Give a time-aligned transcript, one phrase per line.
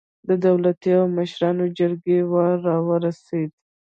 [0.27, 3.51] د دولتي او مشرانو جرګې وار راورسېد.